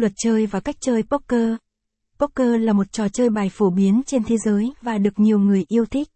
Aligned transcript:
Luật 0.00 0.12
chơi 0.16 0.46
và 0.46 0.60
cách 0.60 0.76
chơi 0.80 1.02
poker. 1.02 1.54
Poker 2.18 2.60
là 2.60 2.72
một 2.72 2.92
trò 2.92 3.08
chơi 3.08 3.30
bài 3.30 3.48
phổ 3.52 3.70
biến 3.70 4.02
trên 4.06 4.24
thế 4.24 4.36
giới 4.44 4.72
và 4.82 4.98
được 4.98 5.18
nhiều 5.18 5.38
người 5.38 5.64
yêu 5.68 5.84
thích. 5.86 6.08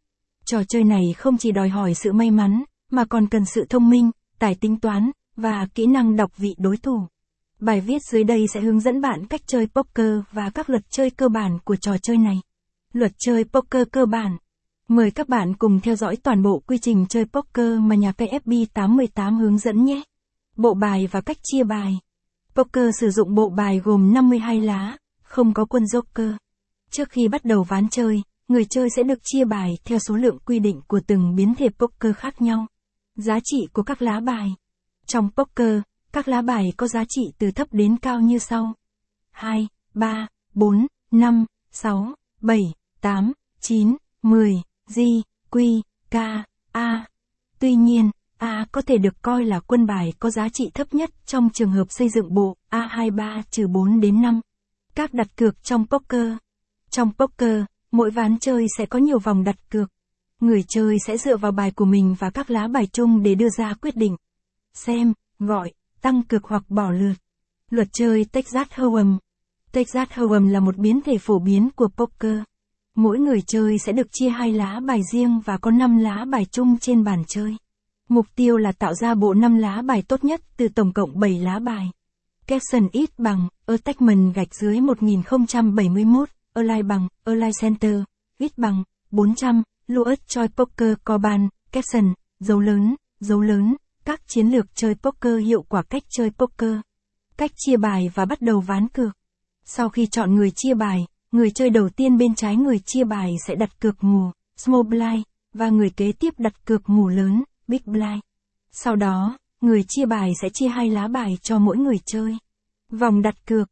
Trò 0.47 0.63
chơi 0.69 0.85
này 0.85 1.03
không 1.19 1.39
chỉ 1.39 1.53
đòi 1.53 1.69
hỏi 1.69 1.95
sự 1.95 2.13
may 2.13 2.31
mắn, 2.31 2.65
mà 2.91 3.05
còn 3.05 3.29
cần 3.29 3.45
sự 3.45 3.65
thông 3.69 3.91
minh, 3.91 4.11
tài 4.39 4.55
tính 4.55 4.81
toán, 4.81 5.11
và 5.37 5.67
kỹ 5.75 5.87
năng 5.87 6.17
đọc 6.17 6.37
vị 6.37 6.55
đối 6.59 6.77
thủ. 6.77 7.07
Bài 7.61 7.81
viết 7.81 8.03
dưới 8.13 8.25
đây 8.25 8.47
sẽ 8.55 8.61
hướng 8.61 8.81
dẫn 8.81 9.01
bạn 9.01 9.27
cách 9.27 9.41
chơi 9.47 9.67
poker 9.67 10.21
và 10.33 10.51
các 10.51 10.71
luật 10.71 10.83
chơi 10.91 11.11
cơ 11.11 11.29
bản 11.29 11.59
của 11.65 11.77
trò 11.77 11.99
chơi 12.03 12.17
này. 12.17 12.37
Luật 12.93 13.13
chơi 13.19 13.45
poker 13.45 13.87
cơ 13.93 14.07
bản. 14.07 14.37
Mời 14.89 15.11
các 15.11 15.29
bạn 15.29 15.55
cùng 15.55 15.81
theo 15.81 15.97
dõi 15.97 16.17
toàn 16.17 16.43
bộ 16.43 16.63
quy 16.67 16.79
trình 16.79 17.07
chơi 17.09 17.25
poker 17.25 17.79
mà 17.81 17.95
nhà 17.95 18.13
KFB 18.13 18.67
88 18.75 19.39
hướng 19.39 19.59
dẫn 19.59 19.85
nhé. 19.85 20.03
Bộ 20.57 20.75
bài 20.75 21.09
và 21.11 21.21
cách 21.21 21.39
chia 21.43 21.65
bài. 21.65 21.99
Poker 22.57 22.91
sử 23.01 23.11
dụng 23.11 23.35
bộ 23.35 23.49
bài 23.49 23.79
gồm 23.79 24.13
52 24.13 24.61
lá, 24.61 24.97
không 25.23 25.55
có 25.55 25.65
quân 25.65 25.85
joker. 25.85 26.37
Trước 26.91 27.11
khi 27.11 27.29
bắt 27.29 27.45
đầu 27.45 27.63
ván 27.63 27.89
chơi, 27.89 28.23
người 28.49 28.65
chơi 28.65 28.89
sẽ 28.97 29.03
được 29.03 29.19
chia 29.23 29.45
bài 29.45 29.79
theo 29.85 29.99
số 29.99 30.17
lượng 30.17 30.39
quy 30.39 30.59
định 30.59 30.81
của 30.87 31.01
từng 31.07 31.35
biến 31.35 31.55
thể 31.55 31.69
poker 31.79 32.17
khác 32.17 32.43
nhau. 32.43 32.67
Giá 33.17 33.39
trị 33.45 33.69
của 33.73 33.83
các 33.83 34.03
lá 34.03 34.21
bài. 34.21 34.55
Trong 35.07 35.31
poker, 35.37 35.81
các 36.13 36.29
lá 36.29 36.43
bài 36.43 36.73
có 36.77 36.89
giá 36.89 37.05
trị 37.09 37.23
từ 37.39 37.51
thấp 37.51 37.69
đến 37.71 37.97
cao 37.97 38.21
như 38.21 38.39
sau. 38.39 38.75
2, 39.31 39.69
3, 39.95 40.27
4, 40.55 40.87
5, 41.11 41.45
6, 41.71 42.15
7, 42.41 42.61
8, 43.01 43.33
9, 43.61 43.97
10, 44.23 44.63
G, 44.95 45.01
Q, 45.51 45.81
K, 46.11 46.17
A. 46.73 47.07
Tuy 47.59 47.75
nhiên, 47.75 48.11
A 48.45 48.67
có 48.73 48.83
thể 48.83 48.99
được 48.99 49.23
coi 49.23 49.45
là 49.45 49.61
quân 49.61 49.87
bài 49.87 50.13
có 50.19 50.31
giá 50.31 50.49
trị 50.49 50.71
thấp 50.75 50.95
nhất 50.95 51.11
trong 51.27 51.49
trường 51.51 51.71
hợp 51.71 51.87
xây 51.91 52.09
dựng 52.09 52.35
bộ 52.35 52.57
A23-4 52.71 54.01
đến 54.01 54.23
5. 54.23 54.41
Các 54.95 55.15
đặt 55.15 55.27
cược 55.37 55.63
trong 55.63 55.87
poker. 55.87 56.33
Trong 56.91 57.13
poker, 57.19 57.63
mỗi 57.93 58.11
ván 58.11 58.39
chơi 58.39 58.67
sẽ 58.79 58.87
có 58.87 58.99
nhiều 58.99 59.19
vòng 59.19 59.45
đặt 59.45 59.57
cược. 59.71 59.91
Người 60.41 60.65
chơi 60.69 60.97
sẽ 61.07 61.17
dựa 61.17 61.37
vào 61.37 61.53
bài 61.53 61.71
của 61.71 61.85
mình 61.85 62.15
và 62.19 62.31
các 62.31 62.51
lá 62.51 62.69
bài 62.69 62.87
chung 62.93 63.23
để 63.23 63.35
đưa 63.35 63.49
ra 63.59 63.75
quyết 63.75 63.97
định. 63.97 64.17
Xem, 64.75 65.13
gọi, 65.39 65.73
tăng 66.01 66.23
cược 66.23 66.45
hoặc 66.45 66.65
bỏ 66.69 66.91
lượt. 66.91 67.15
Luật 67.71 67.89
chơi 67.93 68.25
Texas 68.33 68.69
Hold'em. 68.69 69.19
Texas 69.73 70.09
Hold'em 70.09 70.51
là 70.51 70.61
một 70.61 70.77
biến 70.77 71.01
thể 71.01 71.19
phổ 71.19 71.39
biến 71.39 71.71
của 71.77 71.89
poker. 71.89 72.39
Mỗi 72.95 73.19
người 73.19 73.43
chơi 73.47 73.79
sẽ 73.79 73.93
được 73.93 74.07
chia 74.13 74.29
hai 74.29 74.53
lá 74.53 74.81
bài 74.87 75.01
riêng 75.13 75.41
và 75.45 75.59
có 75.59 75.71
5 75.71 75.99
lá 75.99 76.25
bài 76.31 76.47
chung 76.51 76.79
trên 76.79 77.05
bàn 77.05 77.23
chơi. 77.29 77.57
Mục 78.09 78.27
tiêu 78.35 78.57
là 78.57 78.73
tạo 78.73 78.95
ra 78.95 79.15
bộ 79.15 79.35
5 79.35 79.57
lá 79.57 79.83
bài 79.83 80.03
tốt 80.09 80.25
nhất 80.25 80.41
từ 80.57 80.69
tổng 80.69 80.93
cộng 80.93 81.21
7 81.21 81.39
lá 81.39 81.59
bài. 81.59 81.91
Caption 82.47 82.89
ít 82.93 83.19
bằng, 83.19 83.49
Attachment 83.67 84.35
gạch 84.35 84.55
dưới 84.55 84.81
1071, 84.81 86.29
Align 86.55 86.89
bằng, 86.89 87.09
Align 87.25 87.51
Center, 87.61 88.03
ít 88.39 88.59
bằng, 88.59 88.83
400, 89.11 89.63
Louis 89.87 90.19
Choi 90.27 90.49
Poker 90.49 90.95
Coban, 91.05 91.49
caption, 91.73 92.15
dấu 92.41 92.61
lớn, 92.61 92.95
dấu 93.21 93.41
lớn, 93.41 93.77
các 94.05 94.21
chiến 94.27 94.47
lược 94.47 94.67
chơi 94.75 94.95
poker 94.95 95.39
hiệu 95.45 95.63
quả 95.63 95.83
cách 95.83 96.03
chơi 96.17 96.31
poker. 96.31 96.77
Cách 97.37 97.51
chia 97.57 97.77
bài 97.77 98.11
và 98.15 98.25
bắt 98.25 98.41
đầu 98.43 98.61
ván 98.61 98.89
cược. 98.89 99.17
Sau 99.65 99.89
khi 99.89 100.07
chọn 100.07 100.35
người 100.35 100.51
chia 100.51 100.75
bài, 100.75 101.07
người 101.33 101.51
chơi 101.51 101.71
đầu 101.71 101.89
tiên 101.89 102.19
bên 102.19 102.35
trái 102.35 102.57
người 102.57 102.79
chia 102.87 103.05
bài 103.05 103.35
sẽ 103.47 103.55
đặt 103.55 103.81
cược 103.81 104.05
ngủ, 104.05 104.31
small 104.57 104.83
blind, 104.83 105.23
và 105.55 105.69
người 105.69 105.91
kế 105.91 106.13
tiếp 106.13 106.35
đặt 106.39 106.65
cược 106.65 106.89
ngủ 106.91 107.09
lớn, 107.09 107.45
big 107.69 107.81
blind. 107.85 108.21
Sau 108.71 108.97
đó, 108.97 109.39
người 109.61 109.85
chia 109.89 110.07
bài 110.07 110.33
sẽ 110.43 110.49
chia 110.55 110.69
hai 110.69 110.91
lá 110.91 111.09
bài 111.09 111.39
cho 111.43 111.59
mỗi 111.59 111.77
người 111.77 111.99
chơi. 112.07 112.39
Vòng 112.91 113.23
đặt 113.23 113.47
cược. 113.47 113.71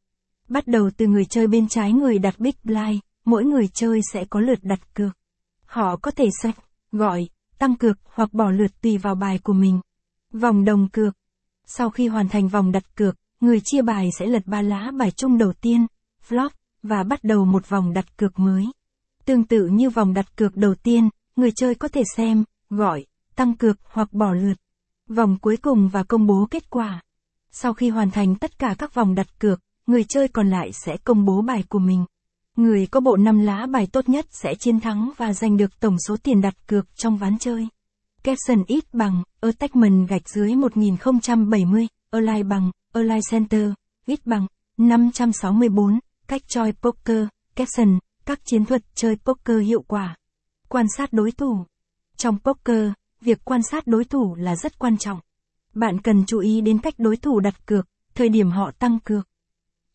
Bắt 0.49 0.67
đầu 0.67 0.91
từ 0.97 1.07
người 1.07 1.25
chơi 1.25 1.47
bên 1.47 1.69
trái 1.69 1.93
người 1.93 2.19
đặt 2.19 2.39
big 2.39 2.55
blind, 2.65 2.99
mỗi 3.25 3.45
người 3.45 3.69
chơi 3.69 4.01
sẽ 4.13 4.25
có 4.25 4.41
lượt 4.41 4.59
đặt 4.63 4.95
cược. 4.95 5.17
Họ 5.65 5.97
có 5.97 6.11
thể 6.11 6.29
sách, 6.43 6.57
gọi, 6.93 7.29
tăng 7.59 7.77
cược 7.77 7.99
hoặc 8.05 8.33
bỏ 8.33 8.51
lượt 8.51 8.81
tùy 8.81 8.99
vào 8.99 9.15
bài 9.15 9.39
của 9.39 9.53
mình. 9.53 9.81
Vòng 10.33 10.65
đồng 10.65 10.89
cược. 10.89 11.15
Sau 11.67 11.91
khi 11.91 12.09
hoàn 12.09 12.29
thành 12.29 12.49
vòng 12.49 12.73
đặt 12.73 12.97
cược, 12.97 13.17
người 13.41 13.61
chia 13.65 13.83
bài 13.83 14.09
sẽ 14.19 14.27
lật 14.27 14.47
ba 14.47 14.63
lá 14.63 14.91
bài 14.99 15.11
chung 15.11 15.39
đầu 15.39 15.53
tiên, 15.53 15.87
flop, 16.29 16.51
và 16.83 17.03
bắt 17.03 17.25
đầu 17.25 17.45
một 17.45 17.69
vòng 17.69 17.93
đặt 17.93 18.17
cược 18.17 18.39
mới. 18.39 18.67
Tương 19.25 19.45
tự 19.45 19.67
như 19.67 19.91
vòng 19.91 20.15
đặt 20.15 20.37
cược 20.37 20.57
đầu 20.57 20.75
tiên, 20.75 21.09
người 21.37 21.51
chơi 21.57 21.75
có 21.75 21.89
thể 21.89 22.03
xem, 22.17 22.45
gọi, 22.71 23.07
tăng 23.35 23.57
cược 23.57 23.79
hoặc 23.85 24.13
bỏ 24.13 24.33
lượt. 24.33 24.55
Vòng 25.09 25.39
cuối 25.41 25.57
cùng 25.57 25.89
và 25.89 26.03
công 26.03 26.27
bố 26.27 26.47
kết 26.51 26.71
quả. 26.71 27.03
Sau 27.51 27.75
khi 27.75 27.89
hoàn 27.89 28.11
thành 28.11 28.35
tất 28.35 28.59
cả 28.59 28.75
các 28.79 28.95
vòng 28.95 29.15
đặt 29.15 29.39
cược, 29.39 29.61
người 29.87 30.05
chơi 30.05 30.29
còn 30.29 30.51
lại 30.51 30.71
sẽ 30.73 30.97
công 30.97 31.25
bố 31.25 31.43
bài 31.43 31.65
của 31.69 31.79
mình. 31.79 32.05
Người 32.57 32.87
có 32.87 33.01
bộ 33.01 33.17
5 33.17 33.39
lá 33.39 33.67
bài 33.67 33.87
tốt 33.93 34.09
nhất 34.09 34.27
sẽ 34.31 34.55
chiến 34.55 34.81
thắng 34.81 35.11
và 35.17 35.33
giành 35.33 35.57
được 35.57 35.81
tổng 35.81 35.97
số 36.09 36.17
tiền 36.23 36.41
đặt 36.41 36.55
cược 36.67 36.97
trong 36.97 37.17
ván 37.17 37.39
chơi. 37.39 37.69
Capson 38.23 38.65
ít 38.67 38.85
bằng, 38.95 39.23
Attachment 39.41 40.09
gạch 40.09 40.29
dưới 40.29 40.55
1070, 40.55 41.87
Align 42.11 42.49
bằng, 42.49 42.71
Align 42.93 43.21
Center, 43.31 43.71
ít 44.07 44.27
bằng, 44.27 44.47
564, 44.77 45.99
cách 46.29 46.43
chơi 46.49 46.73
poker, 46.73 47.27
Capson, 47.57 47.99
các 48.27 48.41
chiến 48.45 48.65
thuật 48.65 48.83
chơi 48.95 49.17
poker 49.25 49.63
hiệu 49.63 49.83
quả. 49.83 50.17
Quan 50.69 50.87
sát 50.97 51.13
đối 51.13 51.33
thủ. 51.33 51.65
Trong 52.17 52.39
poker, 52.39 52.93
việc 53.23 53.45
quan 53.45 53.63
sát 53.63 53.87
đối 53.87 54.05
thủ 54.05 54.35
là 54.35 54.57
rất 54.57 54.79
quan 54.79 54.99
trọng. 54.99 55.21
Bạn 55.75 56.01
cần 56.01 56.25
chú 56.27 56.39
ý 56.39 56.61
đến 56.61 56.79
cách 56.79 56.95
đối 56.99 57.17
thủ 57.17 57.41
đặt 57.41 57.67
cược, 57.67 57.89
thời 58.15 58.29
điểm 58.29 58.51
họ 58.51 58.71
tăng 58.79 58.99
cược. 59.05 59.29